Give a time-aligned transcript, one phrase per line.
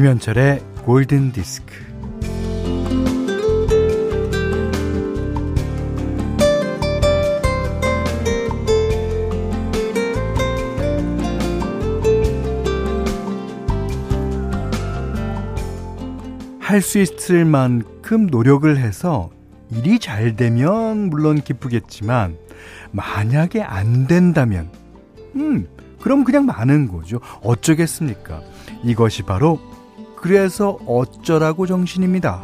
[0.00, 1.74] 김현철의 골든 디스크.
[16.60, 19.28] 할 수 있을 만큼 노력을 해서
[19.70, 22.38] 일이 잘 되면 물론 기쁘겠지만
[22.90, 24.70] 만약에 안 된다면
[25.36, 25.68] 음
[26.00, 27.20] 그럼 그냥 많은 거죠.
[27.42, 28.40] 어쩌겠습니까?
[28.82, 29.60] 이것이 바로
[30.20, 32.42] 그래서 어쩌라고 정신입니다.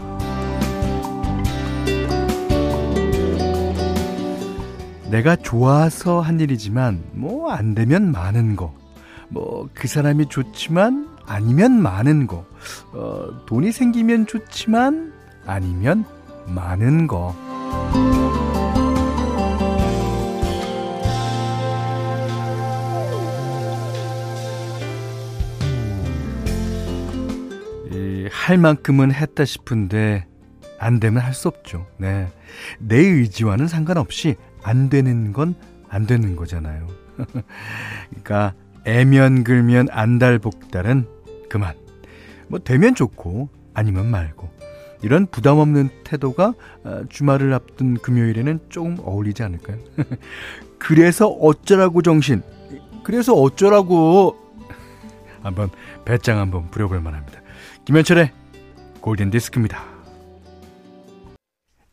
[5.11, 8.73] 내가 좋아서 한 일이지만 뭐 안 되면 많은 거.
[9.29, 12.45] 뭐 그 사람이 좋지만 아니면 많은 거.
[12.93, 15.13] 어, 돈이 생기면 좋지만
[15.47, 16.05] 아니면
[16.47, 17.35] 많은 거.
[28.31, 30.27] 할 만큼은 했다 싶은데
[30.79, 31.87] 안 되면 할 수 없죠.
[31.99, 32.29] 네.
[32.79, 35.55] 내 의지와는 상관없이 안 되는 건
[35.89, 36.87] 안 되는 거잖아요.
[38.11, 38.55] 그러니까
[38.85, 41.07] 애면 글면 안달복달은
[41.49, 41.75] 그만.
[42.49, 44.49] 뭐 되면 좋고 아니면 말고.
[45.03, 46.55] 이런 부담 없는 태도가
[46.85, 49.79] 어, 주말을 앞둔 금요일에는 조금 어울리지 않을까요?
[50.79, 52.43] 그래서 어쩌라고 정신.
[53.05, 54.37] 그래서 어쩌라고
[55.43, 55.71] 한번
[56.05, 57.41] 배짱 한번 부려볼 만합니다.
[57.87, 58.33] 김현철의
[59.01, 59.85] 골든 디스크입니다.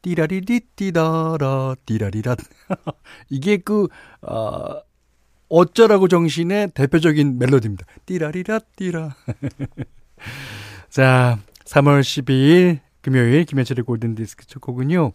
[0.02, 2.36] 띠라리디 띠다라 띠라리라
[3.30, 3.88] 이게 그
[4.23, 4.81] 어,
[5.49, 7.86] 어쩌라고 정신의 대표적인 멜로디입니다.
[8.08, 9.16] 띠라리라 띠라
[10.89, 15.11] 자 3월 12일 금요일 김현철의 골든 디스크 첫 곡은요.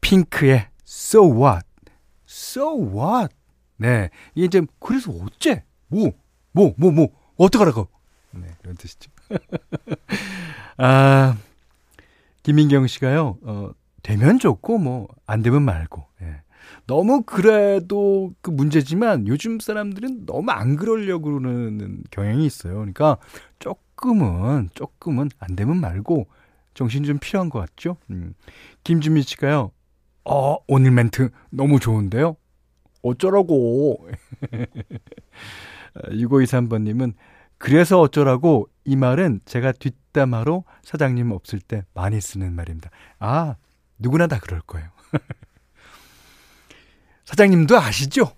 [0.00, 1.64] 핑크의 So What
[2.28, 3.32] So What
[3.76, 6.10] 네 이게 이제 그래서 어째 뭐
[6.54, 7.86] 뭐 뭐 뭐 어떡하라고
[8.32, 9.11] 네 이런 뜻이죠.
[10.76, 11.36] 아,
[12.42, 13.70] 김민경 씨가요, 어,
[14.02, 16.04] 되면 좋고, 뭐, 안 되면 말고.
[16.22, 16.42] 예.
[16.86, 22.74] 너무 그래도 그 문제지만 요즘 사람들은 너무 안 그러려고 그러는 경향이 있어요.
[22.74, 23.18] 그러니까
[23.58, 26.26] 조금은, 조금은 안 되면 말고
[26.74, 27.96] 정신 좀 필요한 것 같죠?
[28.10, 28.34] 음.
[28.84, 29.70] 김준미 씨가요,
[30.24, 32.36] 어, 오늘 멘트 너무 좋은데요?
[33.02, 34.08] 어쩌라고.
[35.94, 37.12] 6523번님은
[37.62, 42.90] 그래서 어쩌라고 이 말은 제가 뒷담화로 사장님 없을 때 많이 쓰는 말입니다.
[43.20, 43.54] 아,
[44.00, 44.88] 누구나 다 그럴 거예요.
[47.24, 48.32] 사장님도 아시죠?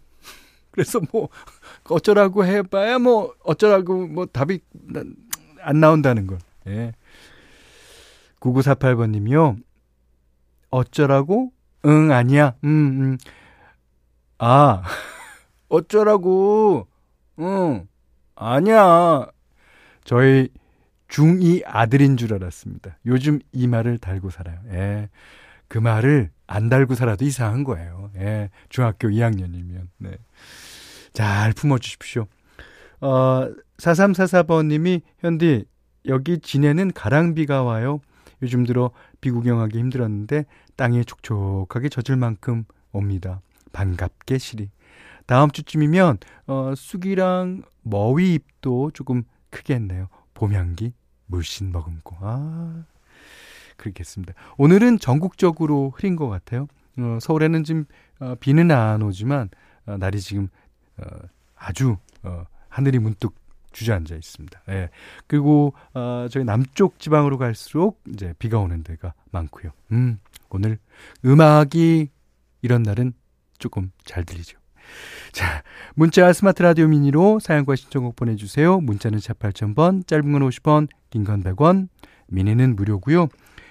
[0.73, 1.31] 그래서 뭐
[1.89, 4.61] 어쩌라고 해봐야 뭐 어쩌라고 뭐 답이
[5.63, 6.39] 안 나온다는 걸.
[6.67, 6.93] 예.
[8.41, 9.57] 9948번 님이요.
[10.69, 11.51] 어쩌라고?
[11.87, 12.57] 응, 아니야.
[12.63, 13.19] 음, 음.
[14.37, 14.83] 아,
[15.71, 16.87] 어쩌라고?
[17.39, 17.89] 응.
[18.35, 19.27] 아니야.
[20.05, 20.49] 저희
[21.09, 22.99] 중2 아들인 줄 알았습니다.
[23.07, 24.59] 요즘 이 말을 달고 살아요.
[24.71, 25.09] 예.
[25.69, 28.11] 그 말을 안 달고 살아도 이상한 거예요.
[28.17, 28.51] 예.
[28.69, 29.89] 중학교 2학년이면.
[29.99, 30.17] 네.
[31.13, 32.27] 잘 품어 주십시오.
[33.01, 35.65] 어, 4344번 님이, 현디,
[36.07, 38.01] 여기 진해는 가랑비가 와요.
[38.43, 38.91] 요즘 들어
[39.21, 40.45] 비 구경하기 힘들었는데
[40.77, 43.41] 땅에 촉촉하게 젖을 만큼 옵니다.
[43.73, 44.71] 반갑게 시리.
[45.27, 50.09] 다음 주쯤이면 어, 쑥이랑 머위 잎도 조금 크게 했네요.
[50.35, 50.93] 봄향기
[51.27, 52.17] 물씬 머금고.
[52.21, 52.85] 아,
[53.77, 54.35] 그렇겠습니다.
[54.59, 56.67] 오늘은 전국적으로 흐린 것 같아요.
[56.99, 57.85] 어, 서울에는 지금
[58.21, 59.49] 어, 비는 안 오지만
[59.87, 60.49] 어, 날이 지금
[60.99, 61.05] 어,
[61.57, 63.35] 아주 어, 하늘이 문득
[63.73, 64.63] 주저앉아 있습니다.
[64.69, 64.91] 예.
[65.27, 69.73] 그리고 어, 저희 남쪽 지방으로 갈수록 이제 비가 오는 데가 많고요.
[69.93, 70.19] 음,
[70.49, 70.79] 오늘
[71.25, 72.09] 음악이
[72.63, 73.15] 이런 날은
[73.59, 74.59] 조금 잘 들리죠.
[75.33, 75.63] 자,
[75.95, 78.81] 문자 스마트 라디오 미니로 사연과 신청곡 보내주세요.
[78.81, 81.89] 문자는 샵 8000번, 짧은 건 50원, 긴 건 100원,
[82.29, 83.29] 미니는 무료고요.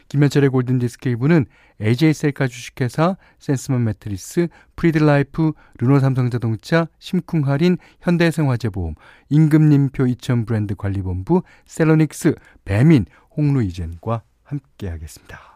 [0.09, 1.45] 김현철의 골든디스크 1부는
[1.81, 8.93] AJ셀카 주식회사, 센스맘 매트리스, 프리드라이프, 르노삼성자동차, 심쿵할인, 현대해상화재보험,
[9.29, 13.05] 임금님표 2000 브랜드 관리본부, 셀로닉스, 배민,
[13.35, 15.52] 홍루이젠과 함께하겠습니다.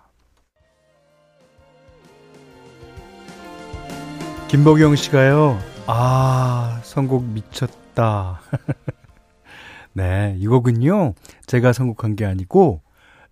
[4.48, 8.40] 김보경 씨가요, 아, 선곡 미쳤다.
[9.92, 11.16] 네, 이 곡은요,
[11.46, 12.82] 제가 선곡한 게 아니고,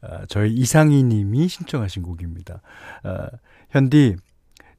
[0.02, 2.62] 어, 저희 이상희 님이 신청하신 곡입니다.
[3.06, 3.28] 어,
[3.70, 4.18] 현디,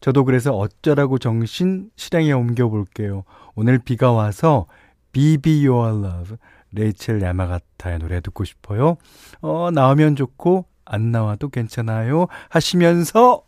[0.01, 3.25] 저도 그래서 어쩌라고 정신 실행에 옮겨볼게요.
[3.55, 4.67] 오늘 비가 와서
[5.13, 6.37] Be Your Love,
[6.73, 8.99] 레이첼 야마가타의 노래 듣고 싶어요.
[9.41, 12.27] 어, 나오면 좋고, 안 나와도 괜찮아요.
[12.51, 13.43] 하시면서,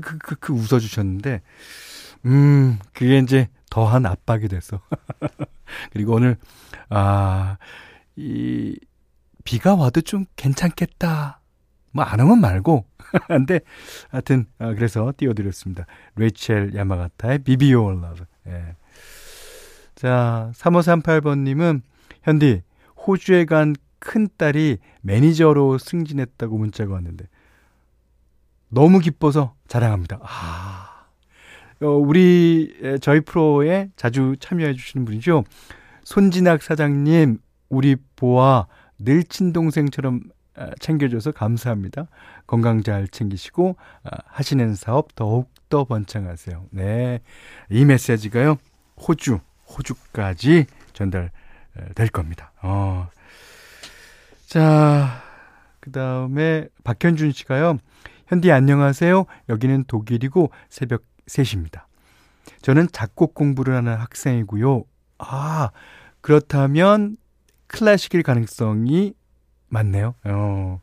[0.00, 1.42] 크크크크 그, 그, 그 웃어주셨는데,
[2.26, 4.80] 음, 그게 이제 더한 압박이 돼서.
[5.92, 6.36] 그리고 오늘,
[6.88, 7.58] 아,
[8.16, 8.78] 이,
[9.44, 11.40] 비가 와도 좀 괜찮겠다.
[11.92, 12.86] 뭐, 안 오면 말고.
[13.28, 13.60] 근데,
[14.10, 15.86] 하여튼, 아, 그래서 띄워드렸습니다.
[16.16, 18.24] 레이첼 야마가타의 Be Be Your Love.
[18.48, 18.76] 예.
[19.94, 21.82] 자, 3538번님은,
[22.22, 22.62] 현디,
[23.06, 27.26] 호주에 간 큰딸이 매니저로 승진했다고 문자가 왔는데,
[28.68, 30.20] 너무 기뻐서 자랑합니다.
[30.22, 31.06] 아,
[31.80, 35.44] 어, 우리, 저희 프로에 자주 참여해 주시는 분이죠.
[36.04, 37.38] 손진학 사장님,
[37.68, 38.66] 우리 보아
[38.98, 40.22] 늘 친동생처럼
[40.56, 42.06] 아, 챙겨줘서 감사합니다.
[42.46, 46.66] 건강 잘 챙기시고 아, 하시는 사업 더욱더 번창하세요.
[46.70, 47.20] 네.
[47.70, 48.56] 이 메시지가요.
[48.96, 52.52] 호주, 호주까지 전달될 겁니다.
[52.62, 53.08] 어.
[54.46, 55.22] 자,
[55.80, 57.78] 그 다음에 박현준 씨가요.
[58.34, 59.26] 현디 안녕하세요.
[59.48, 61.84] 여기는 독일이고 새벽 3시입니다.
[62.62, 64.82] 저는 작곡 공부를 하는 학생이고요.
[65.18, 65.70] 아,
[66.20, 67.16] 그렇다면
[67.68, 69.14] 클래식일 가능성이
[69.68, 70.16] 많네요.
[70.24, 70.80] 어,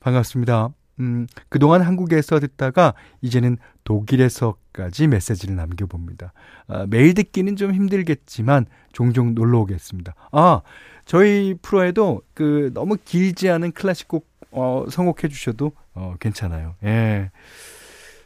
[0.00, 0.70] 반갑습니다.
[1.00, 6.32] 음, 그동안 한국에서 듣다가 이제는 독일에서까지 메시지를 남겨봅니다.
[6.68, 10.14] 아, 매일 듣기는 좀 힘들겠지만 종종 놀러 오겠습니다.
[10.30, 10.60] 아,
[11.06, 16.74] 저희 프로에도 그 너무 길지 않은 클래식 곡 어, 선곡해 주셔도 어, 괜찮아요.
[16.84, 17.30] 예.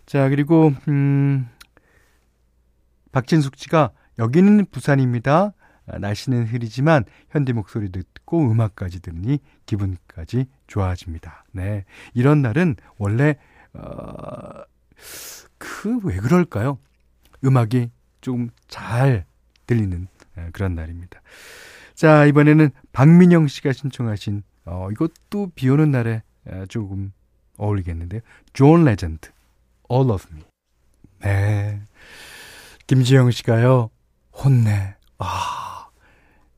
[0.06, 1.48] 자, 그리고 음
[3.12, 5.52] 박진숙 씨가 여기는 부산입니다.
[5.86, 11.44] 아, 날씨는 흐리지만 현대 목소리 듣고 음악까지 들으니 기분까지 좋아집니다.
[11.52, 11.84] 네.
[12.14, 13.36] 이런 날은 원래
[13.74, 14.62] 어,
[15.58, 16.78] 그 왜 그럴까요?
[17.44, 17.90] 음악이
[18.20, 19.24] 좀 잘
[19.66, 20.08] 들리는
[20.38, 21.20] 예, 그런 날입니다.
[21.94, 27.12] 자, 이번에는 박민영 씨가 신청하신 어, 이것도 비 오는 날에 예, 조금
[27.56, 28.20] 어울리겠는데요.
[28.52, 29.30] 존 레전드,
[29.90, 30.42] All of Me.
[31.20, 31.80] 네.
[32.86, 33.90] 김지영 씨가요,
[34.32, 34.96] 혼내.
[35.18, 35.73] 아,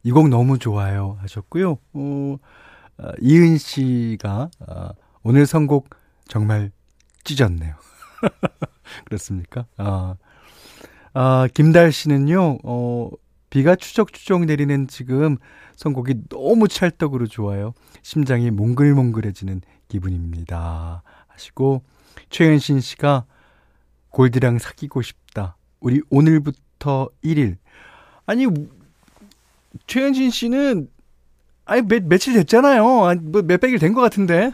[0.06, 1.78] 이 곡 너무 좋아요 하셨고요.
[1.94, 2.36] 어,
[2.98, 4.90] 어, 이은 씨가 어,
[5.24, 5.90] 오늘 선곡
[6.28, 6.70] 정말
[7.24, 7.74] 찢었네요.
[9.04, 9.66] 그렇습니까?
[9.76, 10.14] 아,
[11.12, 13.10] 아, 김달 씨는요, 어,
[13.50, 15.38] 비가 추적추적 내리는 지금
[15.74, 17.74] 선곡이 너무 찰떡으로 좋아요.
[18.02, 21.02] 심장이 몽글몽글해지는 기분입니다.
[21.26, 21.82] 하시고,
[22.30, 23.24] 최은신 씨가
[24.10, 25.56] 골드랑 사귀고 싶다.
[25.80, 27.56] 우리 오늘부터 1일.
[28.24, 28.46] 아니,
[29.86, 30.88] 최현진 씨는
[31.64, 33.04] 아니 몇, 며칠 됐잖아요.
[33.06, 34.52] 아니, 뭐 몇백일 된 것 같은데.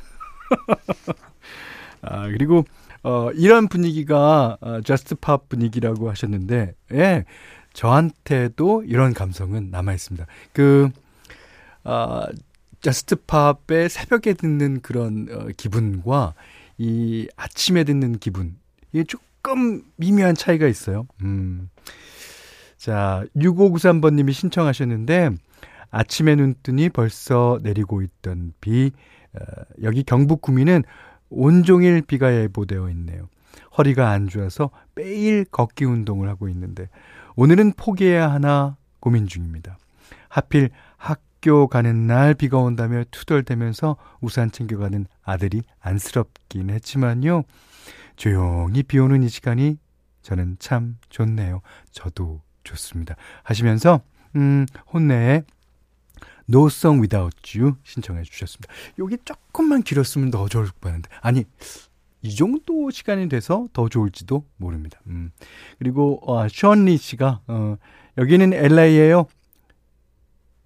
[2.02, 2.64] 아 그리고
[3.02, 7.24] 어 이런 분위기가 어, 저스트 팝 분위기라고 하셨는데 예
[7.72, 10.26] 저한테도 이런 감성은 남아 있습니다.
[10.52, 10.90] 그
[11.84, 12.22] 어,
[12.80, 16.34] 저스트 팝의 새벽에 듣는 그런 어, 기분과
[16.78, 18.56] 이 아침에 듣는 기분
[18.92, 21.06] 이게 조금 미묘한 차이가 있어요.
[21.22, 21.68] 음.
[22.82, 25.30] 자, 6593번님이 신청하셨는데,
[25.92, 28.90] 아침에 눈 뜨니 벌써 내리고 있던 비,
[29.34, 29.38] 어,
[29.84, 30.82] 여기 경북 구미는
[31.30, 33.28] 온종일 비가 예보되어 있네요.
[33.78, 36.88] 허리가 안 좋아서 매일 걷기 운동을 하고 있는데,
[37.36, 39.78] 오늘은 포기해야 하나 고민 중입니다.
[40.28, 47.44] 하필 학교 가는 날 비가 온다며 투덜대면서 우산 챙겨가는 아들이 안쓰럽긴 했지만요.
[48.16, 49.78] 조용히 비 오는 이 시간이
[50.22, 51.60] 저는 참 좋네요.
[51.92, 53.16] 저도 좋습니다.
[53.42, 54.00] 하시면서
[54.36, 55.44] 음, 혼내의
[56.48, 58.72] No Song Without You 신청해 주셨습니다.
[58.98, 61.44] 여기 조금만 길었으면 더 좋을 뻔했는데 아니
[62.22, 65.00] 이 정도 시간이 돼서 더 좋을지도 모릅니다.
[65.06, 65.32] 음.
[65.78, 67.76] 그리고 어, 션리 씨가 어,
[68.18, 69.26] 여기는 LA예요.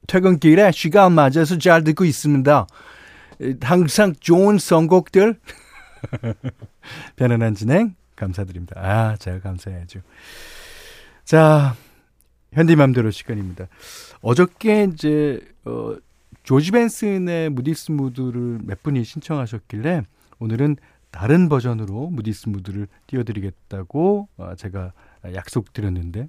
[0.07, 2.67] 퇴근길에 시간 맞아서 잘 듣고 있습니다.
[3.63, 5.39] 항상 좋은 선곡들
[7.17, 8.81] 편안한 진행 감사드립니다.
[8.81, 10.01] 아, 제가 감사해야죠.
[11.25, 11.75] 자,
[12.53, 13.67] 현디맘대로 시간입니다.
[14.21, 15.97] 어저께 이제 어
[16.43, 20.03] 조지 벤슨의 무디스 무드를 몇 분이 신청하셨길래
[20.39, 20.77] 오늘은
[21.11, 24.93] 다른 버전으로 무디스 무드를 띄워드리겠다고 어, 제가
[25.35, 26.29] 약속드렸는데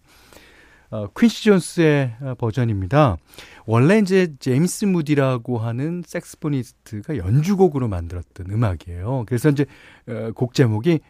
[0.89, 3.17] 어, 퀸시 존스의 버전입니다.
[3.65, 9.25] 원래 이제 제임스 무디라고 하는 색스포니스트가 연주곡으로 만들었던 음악이에요.
[9.27, 9.65] 그래서 이제
[10.07, 11.01] 어, 곡 제목이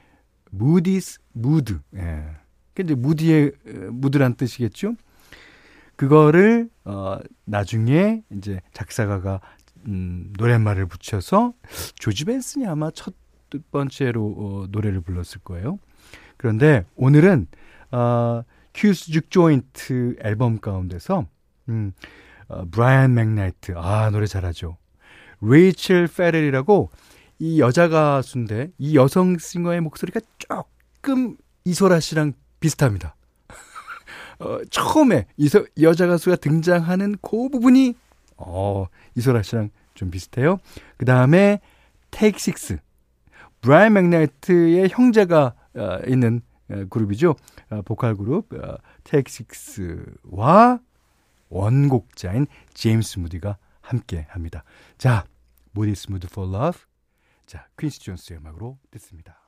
[0.50, 1.80] 무디스 무드.
[1.96, 2.26] 예.
[2.84, 3.52] 이제 무디의
[3.92, 4.96] 무드란 뜻이겠죠.
[5.96, 9.42] 그거를 어 나중에 이제 작사가가
[9.88, 11.54] 음 노랫말을 붙여서
[11.96, 13.14] 조지 벤슨이 아마 첫
[13.72, 15.80] 번째로 어, 노래를 불렀을 거예요.
[16.38, 17.48] 그런데 오늘은
[17.92, 21.26] 어 Q's Jook Joint 앨범 가운데서
[21.70, 21.94] 음
[22.48, 24.78] 어, 브라이언 맥나이트 아 노래 잘하죠.
[25.42, 26.90] 레이첼 페렐이라고
[27.40, 33.16] 이 여자 가수인데 이 여성 싱어의 목소리가 조금 이소라 씨랑 비슷합니다.
[34.40, 35.50] 어, 처음에 이
[35.82, 37.96] 여자 가수가 등장하는 그 부분이
[38.38, 38.86] 어,
[39.16, 40.60] 이소라 씨랑 좀 비슷해요.
[40.98, 41.60] 그 다음에
[42.12, 42.78] 테이크 식스.
[43.62, 47.36] 브라이언 맥나이트의 형제가 어, 있는 어, 그룹이죠.
[47.70, 50.80] 어, 보컬 그룹 어, 테이크 식스와
[51.50, 54.64] 원곡자인 제임스 무디가 함께 합니다.
[54.98, 55.26] 자,
[55.72, 56.82] Moody's Mood for Love.
[57.46, 59.47] 자, 퀸시 존스의 음악으로 듣습니다.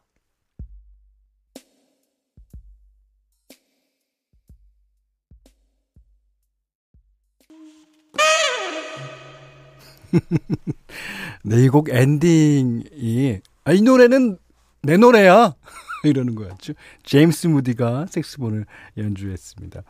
[11.44, 14.38] 네, 이 곡 엔딩이, 아, 이 노래는
[14.84, 15.56] 내 노래야!
[16.06, 16.74] 이러는 거였죠.
[17.04, 18.66] 제임스 무디가 색소폰을
[18.98, 19.82] 연주했습니다.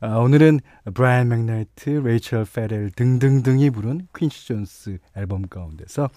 [0.00, 0.60] 아, 오늘은
[0.92, 6.10] 브라이언 맥나이트, 레이첼 페렐 등등등이 부른 퀸시 존스 앨범 가운데서,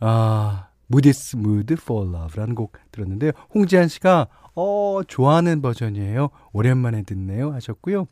[0.00, 3.32] 아, Moody's Mood for Love라는 곡 들었는데요.
[3.54, 6.30] 홍지한 씨가 어, 좋아하는 버전이에요.
[6.52, 7.52] 오랜만에 듣네요.
[7.52, 8.06] 하셨고요.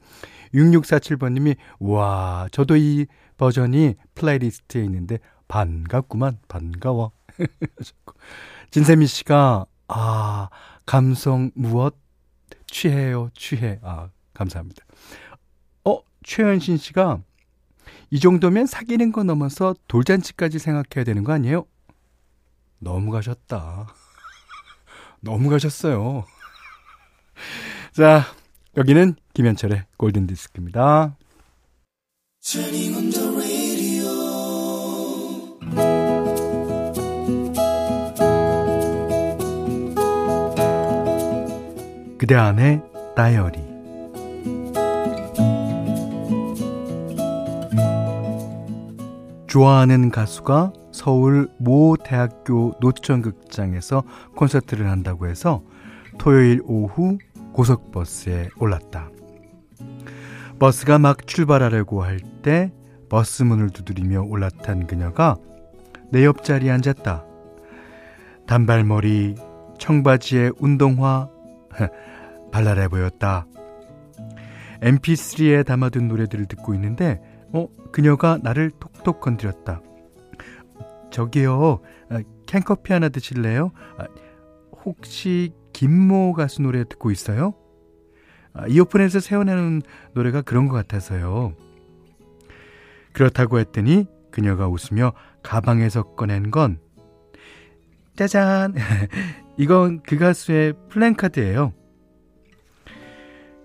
[0.55, 6.39] 6647번님이, 와, 저도 이 버전이 playlist에 있는데 반갑구만.
[6.49, 7.13] 반가워.
[8.71, 10.49] 진세미 씨가 아,
[10.85, 11.97] 감성 무엇
[12.67, 13.31] 취해요.
[13.35, 13.79] 취해.
[13.83, 14.85] 아, 감사합니다.
[15.85, 17.21] 어, 최현신 씨가
[18.11, 21.67] 이 정도면 사귀는 거 넘어서 돌잔치까지 생각해야 되는 거 아니에요?
[22.79, 23.87] 너무 가셨다.
[25.21, 26.25] 너무 가셨어요.
[27.93, 28.25] 자,
[28.77, 31.17] 여기는 김현철의 골든 디스크입니다.
[42.27, 42.83] 그대 안의
[43.15, 43.61] 다이어리
[49.47, 54.03] 좋아하는 가수가 서울 모 대학교 노천극장에서
[54.35, 55.63] 콘서트를 한다고 해서
[56.19, 57.17] 토요일 오후
[57.53, 59.09] 고속버스에 올랐다.
[60.59, 62.73] 버스가 막 출발하려고 할 때
[63.09, 65.37] 버스 문을 두드리며 올라탄 그녀가
[66.11, 67.25] 내 옆자리에 앉았다.
[68.49, 69.37] 단발머리,
[69.79, 71.29] 청바지에 운동화,
[72.57, 73.47] 발랄해 보였다.
[74.81, 77.21] mp3에 담아둔 노래들을 듣고 있는데,
[77.53, 79.83] 어, 그녀가 나를 톡톡 건드렸다.
[81.11, 83.73] 저기요, 아, 캔커피 하나 드실래요?
[83.99, 84.07] 아,
[84.85, 87.53] 혹시 김모 가수 노래 듣고 있어요?
[88.55, 89.83] 아, 이어폰에서 새어나는
[90.15, 91.53] 노래가 그런 것 같아서요.
[93.13, 96.79] 그렇다고 했더니 그녀가 웃으며 가방에서 꺼낸 건
[98.17, 98.75] 짜잔!
[99.59, 101.75] 이건 그 가수의 플랜카드예요.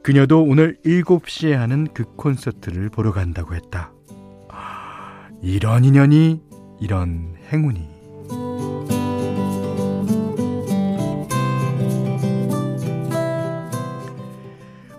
[0.03, 3.91] 그녀도 오늘 7시에 하는 그 콘서트를 보러 간다고 했다.
[5.41, 6.41] 이런 인연이,
[6.79, 7.88] 이런 행운이.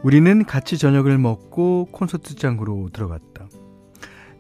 [0.02, 3.49] 우리는 같이 저녁을 먹고 콘서트장으로 들어갔다.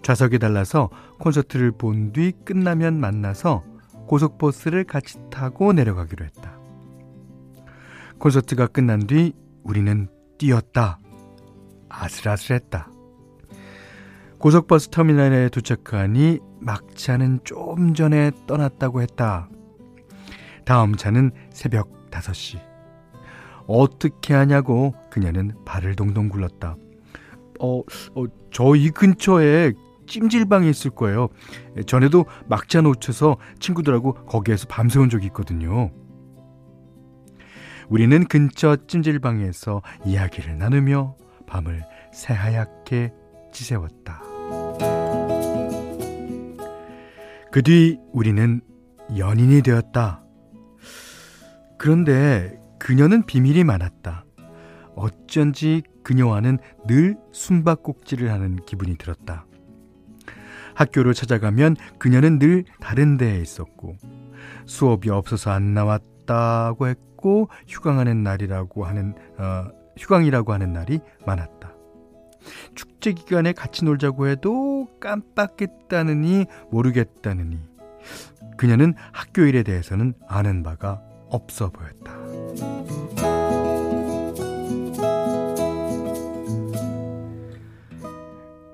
[0.02, 3.62] 좌석에 달라서 콘서트를 본 뒤 끝나면 만나서
[4.06, 6.56] 고속버스를 같이 타고 내려가기로 했다.
[8.18, 10.08] 콘서트가 끝난 뒤 우리는
[10.42, 10.98] 뛰었다.
[11.88, 12.90] 아슬아슬했다.
[14.38, 19.48] 고속버스 터미널에 도착하니 막차는 좀 전에 떠났다고 했다.
[20.64, 22.58] 다음 차는 새벽 5시.
[23.68, 26.76] 어떻게 하냐고 그녀는 발을 동동 굴렀다.
[27.60, 27.78] 어,
[28.16, 29.72] 어 저 이 근처에
[30.08, 31.28] 찜질방이 있을 거예요.
[31.86, 35.92] 전에도 막차 놓쳐서 친구들하고 거기에서 밤새운 적이 있거든요.
[37.92, 41.14] 우리는 근처 찜질방에서 이야기를 나누며
[41.46, 41.84] 밤을
[42.14, 43.12] 새하얗게
[43.52, 44.22] 지새웠다.
[47.52, 48.62] 그 뒤 우리는
[49.18, 50.24] 연인이 되었다.
[51.76, 54.24] 그런데 그녀는 비밀이 많았다.
[54.96, 59.44] 어쩐지 그녀와는 늘 숨바꼭질을 하는 기분이 들었다.
[60.74, 63.98] 학교를 찾아가면 그녀는 늘 다른 데에 있었고
[64.64, 69.66] 수업이 없어서 안 나왔다 고 했고 휴강하는 날이라고 하는 어,
[69.98, 71.72] 휴강이라고 하는 날이 많았다.
[72.74, 77.58] 축제 기간에 같이 놀자고 해도 깜빡했다느니 모르겠다느니
[78.56, 82.12] 그녀는 학교 일에 대해서는 아는 바가 없어 보였다.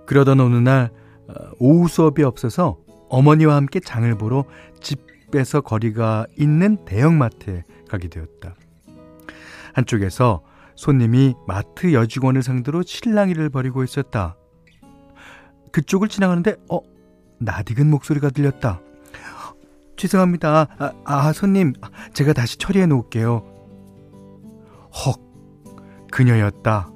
[0.06, 0.90] 그러던 어느 날
[1.28, 2.78] 어, 오후 수업이 없어서
[3.10, 4.44] 어머니와 함께 장을 보러
[4.80, 8.54] 집 에서 거리가 있는 대형마트에 가게 되었다.
[9.74, 10.42] 한쪽에서
[10.74, 14.36] 손님이 마트 여직원을 상대로 실랑이를 벌이고 있었다.
[15.72, 16.80] 그쪽을 지나가는데 어
[17.40, 18.80] 낯익은 목소리가 들렸다.
[19.96, 20.68] 죄송합니다.
[20.78, 21.74] 아, 아 손님
[22.14, 23.44] 제가 다시 처리해 놓을게요.
[25.04, 25.20] 헉
[26.10, 26.90] 그녀였다.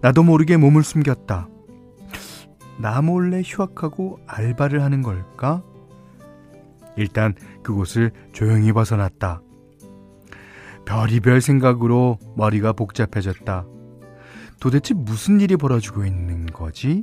[0.00, 1.48] 나도 모르게 몸을 숨겼다.
[2.78, 5.62] 나 몰래 휴학하고 알바를 하는 걸까?
[6.96, 9.42] 일단 그곳을 조용히 벗어났다.
[10.84, 13.64] 별이별 생각으로 머리가 복잡해졌다.
[14.60, 17.02] 도대체 무슨 일이 벌어지고 있는 거지?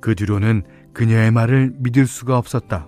[0.00, 2.86] 그 뒤로는 그녀의 말을 믿을 수가 없었다.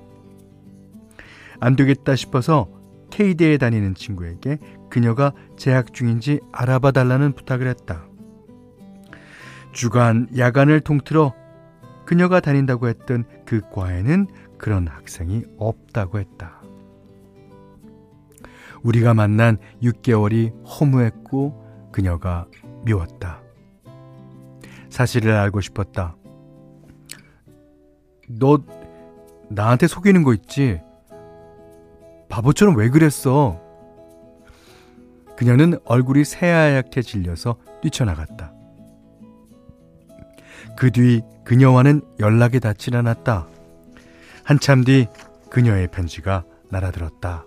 [1.61, 2.69] 안 되겠다 싶어서
[3.11, 4.59] K대에 다니는 친구에게
[4.91, 8.05] 그녀가 재학 중인지 알아봐 달라는 부탁을 했다.
[9.73, 11.33] 주간, 야간을 통틀어
[12.05, 14.27] 그녀가 다닌다고 했던 그 과에는
[14.65, 16.63] 그런 학생이 없다고 했다.
[18.83, 22.47] 우리가 만난 6개월이 허무했고 그녀가
[22.87, 23.43] 미웠다.
[24.89, 26.17] 사실을 알고 싶었다.
[28.27, 28.59] 너
[29.51, 30.81] 나한테 속이는 거 있지?
[32.31, 33.61] 바보처럼 왜 그랬어?
[35.37, 38.55] 그녀는 얼굴이 새하얗게 질려서 뛰쳐나갔다.
[40.75, 43.49] 그 뒤 그녀와는 연락이 닿질 않았다.
[44.45, 45.07] 한참 뒤
[45.51, 47.45] 그녀의 편지가 날아들었다.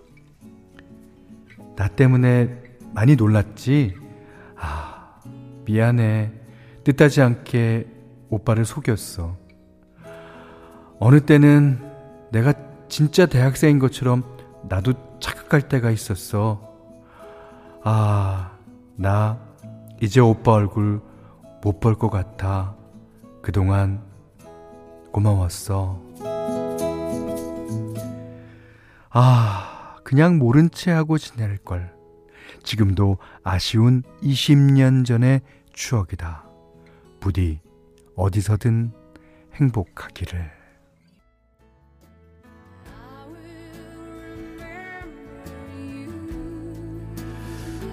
[1.76, 2.62] 나 때문에
[2.92, 3.94] 많이 놀랐지?
[4.56, 5.20] 아,
[5.64, 6.32] 미안해.
[6.84, 7.86] 뜻하지 않게
[8.30, 9.36] 오빠를 속였어.
[10.98, 11.78] 어느 때는
[12.32, 12.52] 내가
[12.88, 14.24] 진짜 대학생인 것처럼
[14.68, 16.66] 나도 착각할 때가 있었어.
[17.84, 18.52] 아,
[18.96, 19.38] 나
[20.00, 21.00] 이제 오빠 얼굴
[21.62, 22.74] 못 볼 것 같아.
[23.42, 24.02] 그동안
[25.12, 26.07] 고마웠어.
[29.10, 31.94] 아, 그냥 모른 채 하고 지낼 걸.
[32.62, 35.40] 지금도 아쉬운 20년 전의
[35.72, 36.44] 추억이다.
[37.20, 37.60] 부디
[38.16, 38.92] 어디서든
[39.54, 40.58] 행복하기를.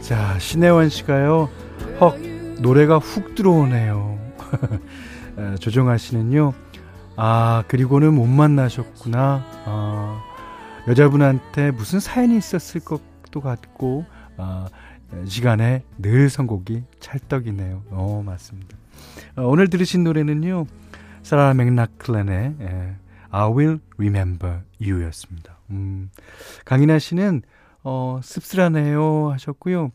[0.02, 1.50] 자, 신혜원 씨가요,
[2.00, 2.20] 헉,
[2.60, 4.20] 노래가 훅 들어오네요.
[5.60, 6.54] 조정아 씨는요,
[7.16, 9.44] 아, 그리고는 못 만나셨구나.
[9.66, 10.35] 아,
[10.88, 14.06] 여자분한테 무슨 사연이 있었을 것도 같고
[14.38, 14.68] 아,
[15.26, 17.84] 시간에 늘 선곡이 찰떡이네요.
[17.92, 18.78] 어 맞습니다.
[19.36, 20.66] 어, 오늘 들으신 노래는요.
[21.24, 22.96] 사라 맥락클랜의 예,
[23.32, 25.58] I Will Remember You였습니다.
[25.72, 26.12] 음,
[26.66, 27.42] 강인아 씨는
[27.84, 29.92] 어, 씁쓸하네요 하셨고요.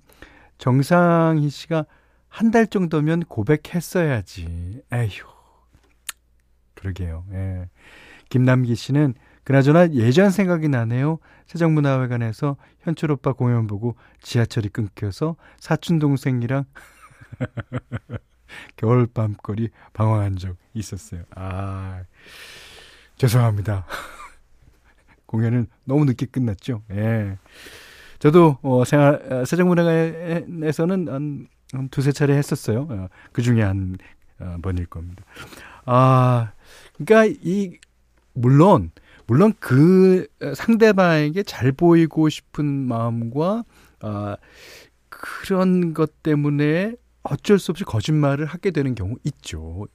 [0.59, 1.87] 정상희 씨가
[2.29, 4.83] 한 달 정도면 고백했어야지.
[4.93, 5.25] 에휴.
[6.75, 7.25] 그러게요.
[7.33, 7.69] 예.
[8.29, 11.19] 김남기 씨는 그나저나 예전 생각이 나네요.
[11.47, 16.65] 세종문화회관에서 현철 오빠 공연 보고 지하철이 끊겨서 사촌 동생이랑
[18.77, 21.23] 겨울밤거리 방황한 적 있었어요.
[21.35, 22.03] 아,
[23.17, 23.87] 죄송합니다.
[25.27, 26.83] 공연은 너무 늦게 끝났죠.
[26.91, 27.39] 예.
[28.19, 32.87] 저도 어, 생활 어, 세종문화관에서는 한, 한 두세 차례 했었어요.
[32.91, 33.97] 어, 그 중에 한
[34.39, 35.23] 어, 번일 겁니다.
[35.87, 36.53] 아,
[36.95, 37.79] 그러니까 이
[38.33, 38.91] 물론
[39.31, 43.63] 물론 그 상대방에게 잘 보이고 싶은 마음과
[44.01, 44.37] 아,
[45.09, 49.87] 그런 것 때문에 어쩔 수 없이 거짓말을 하게 되는 경우 있죠.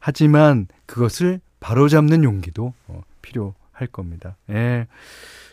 [0.00, 4.36] 하지만 그것을 바로잡는 용기도 어, 필요할 겁니다.
[4.50, 4.88] 예.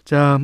[0.03, 0.39] 자,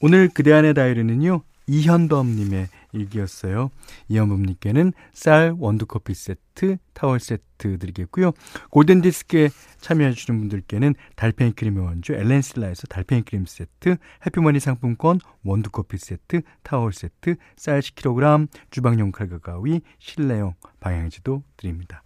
[0.00, 3.70] 오늘 그대 안의 다이리는요, 이현범님의 일기였어요.
[4.08, 8.32] 이현범님께는 쌀 원두커피 세트, 타월 세트 드리겠고요.
[8.70, 13.96] 골든디스크에 참여해주시는 분들께는 달팽이 크림의 원주 엘렌실라에서 달팽이 크림 세트,
[14.26, 22.02] 해피머니 상품권, 원두커피 세트, 타월 세트, 쌀 10kg, 주방용 칼과 가위, 실내용 방향지도 드립니다.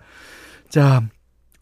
[0.69, 1.03] 자,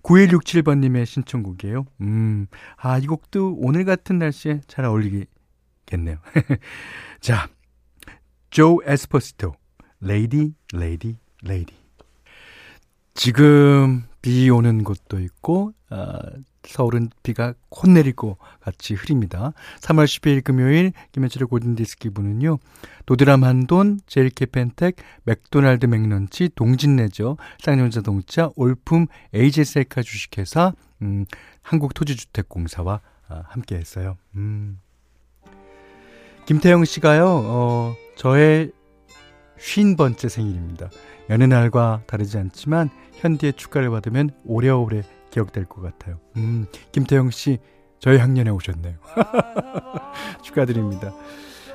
[0.02, 1.87] 9167번님의 신청곡이에요.
[2.00, 6.18] 음, 아, 이 곡도 오늘 같은 날씨에 잘 어울리겠네요.
[7.20, 7.48] 자,
[8.50, 9.54] 조 에스퍼시토,
[10.00, 11.72] Lady, Lady, Lady.
[13.14, 16.18] 지금 비 오는 곳도 있고, 어,
[16.64, 19.52] 서울은 비가 곧 내리고 같이 흐립니다.
[19.80, 22.58] 3월 10일 금요일 김현철의 골든디스크 분은요.
[23.06, 31.24] 도드람 한돈, 제일 케펜텍, 맥도날드 맥런치, 동진레저, 쌍용자동차, 올품, 에이제이셀카 주식회사, 음,
[31.62, 34.16] 한국토지주택공사와 아, 함께 했어요.
[34.34, 34.80] 음.
[36.50, 38.72] 김태영 씨가요, 어, 저의
[39.56, 40.90] 쉰 번째 생일입니다.
[41.28, 46.18] 여느 날과 다르지 않지만 현디의 축가를 받으면 오래오래 기억될 것 같아요.
[46.36, 47.58] 음, 김태영 씨,
[48.00, 48.96] 저희 학년에 오셨네요.
[50.42, 51.14] 축하드립니다.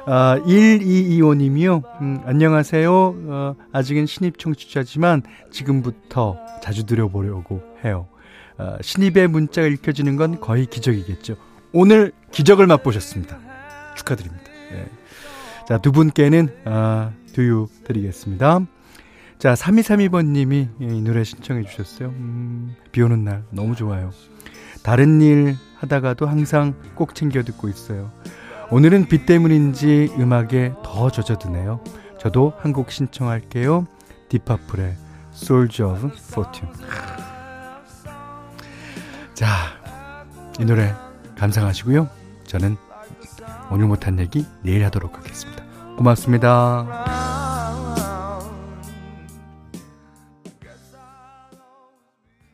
[0.08, 2.02] 아, 1225님이요.
[2.02, 2.92] 음, 안녕하세요.
[2.94, 8.10] 어, 아직은 신입 청취자지만 지금부터 자주 들여보려고 해요.
[8.58, 11.38] 아, 신입의 문자가 읽혀지는 건 거의 기적이겠죠.
[11.72, 13.40] 오늘 기적을 맛보셨습니다.
[13.96, 14.55] 축하드립니다.
[14.72, 14.88] 네.
[15.68, 18.62] 자, 두 분께는 아, 두유 드리겠습니다.
[19.40, 22.10] 자, 3232번님이 이 노래 신청해 주셨어요.
[22.10, 24.12] 음, 비 오는 날 너무 좋아요.
[24.84, 28.12] 다른 일 하다가도 항상 꼭 챙겨 듣고 있어요.
[28.72, 31.84] 오늘은 비 때문인지 음악에 더 젖어드네요.
[32.20, 33.86] 저도 한 곡 신청할게요.
[34.30, 34.96] 디파플의
[35.34, 36.72] Soldier of Fortune.
[39.34, 39.48] 자,
[40.60, 40.94] 이 노래
[41.38, 42.10] 감상하시고요.
[42.46, 42.78] 저는
[43.72, 45.64] 오늘 못한 얘기 내일 하도록 하겠습니다.
[45.98, 47.25] 고맙습니다.